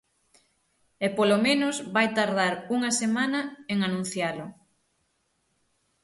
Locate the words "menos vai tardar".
1.45-2.53